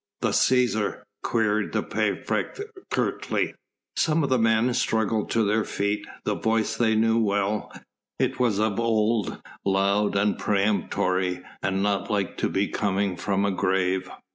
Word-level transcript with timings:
"The 0.21 0.29
Cæsar?" 0.29 1.03
queried 1.21 1.73
the 1.73 1.83
praefect 1.83 2.59
curtly. 2.89 3.53
Some 3.95 4.23
of 4.23 4.29
the 4.31 4.39
men 4.39 4.73
struggled 4.73 5.29
to 5.29 5.43
their 5.43 5.63
feet. 5.63 6.07
The 6.25 6.33
voice 6.33 6.75
they 6.75 6.95
knew 6.95 7.19
well; 7.19 7.71
it 8.17 8.39
was 8.39 8.55
as 8.55 8.65
of 8.71 8.79
old, 8.79 9.39
loud 9.63 10.15
and 10.15 10.39
peremptory 10.39 11.43
and 11.61 11.83
not 11.83 12.09
like 12.09 12.35
to 12.37 12.49
be 12.49 12.67
coming 12.67 13.15
from 13.15 13.45
a 13.45 13.51
grave. 13.51 14.09